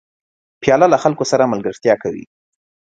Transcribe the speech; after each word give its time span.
پیاله 0.61 0.87
له 0.93 0.97
خلکو 1.03 1.23
سره 1.31 1.51
ملګرتیا 1.51 1.95
کوي. 2.03 2.25